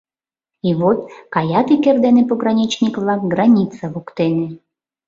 И 0.63 0.71
вот— 0.79 0.99
каят 1.35 1.67
ик 1.75 1.83
эрдене 1.89 2.23
пограничник-влак 2.29 3.21
граница 3.33 3.83
воктене. 3.93 4.47